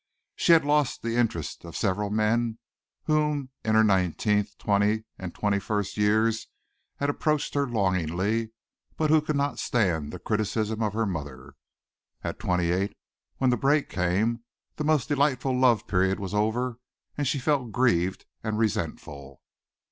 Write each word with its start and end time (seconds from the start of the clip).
She 0.35 0.53
had 0.53 0.65
lost 0.65 1.03
the 1.03 1.15
interest 1.15 1.63
of 1.63 1.77
several 1.77 2.09
men 2.09 2.57
who 3.03 3.49
in 3.63 3.75
her 3.75 3.83
nineteenth, 3.83 4.57
twentieth 4.57 5.03
and 5.19 5.31
twenty 5.35 5.59
first 5.59 5.95
years 5.95 6.47
had 6.97 7.07
approached 7.11 7.53
her 7.53 7.67
longingly, 7.69 8.49
but 8.97 9.11
who 9.11 9.21
could 9.21 9.35
not 9.35 9.59
stand 9.59 10.11
the 10.11 10.17
criticism 10.17 10.81
of 10.81 10.93
her 10.93 11.05
mother. 11.05 11.53
At 12.23 12.39
twenty 12.39 12.71
eight 12.71 12.97
when 13.37 13.51
the 13.51 13.57
break 13.57 13.89
came 13.89 14.43
the 14.77 14.83
most 14.83 15.07
delightful 15.07 15.55
love 15.55 15.85
period 15.85 16.19
was 16.19 16.33
over 16.33 16.79
and 17.15 17.27
she 17.27 17.37
felt 17.37 17.71
grieved 17.71 18.25
and 18.43 18.57
resentful. 18.57 19.43